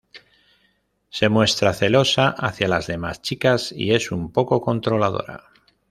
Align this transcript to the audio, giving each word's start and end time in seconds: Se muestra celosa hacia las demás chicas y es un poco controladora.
Se 1.11 1.29
muestra 1.29 1.75
celosa 1.75 2.29
hacia 2.29 2.67
las 2.67 2.87
demás 2.87 3.21
chicas 3.21 3.71
y 3.71 3.91
es 3.93 4.11
un 4.11 4.31
poco 4.31 4.59
controladora. 4.59 5.51